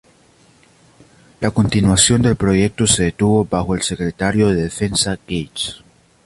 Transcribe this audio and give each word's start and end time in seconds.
La 1.41 1.51
continuación 1.51 2.23
del 2.23 2.35
proyecto 2.35 2.87
se 2.87 3.03
detuvo 3.03 3.45
bajo 3.45 3.75
el 3.75 3.83
Secretario 3.83 4.47
de 4.47 4.63
Defensa 4.63 5.11
Gates. 5.11 5.83